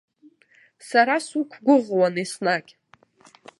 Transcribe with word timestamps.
Сара 0.87 1.15
суқәгәыӷуан 1.27 2.15
еснагь. 2.23 2.71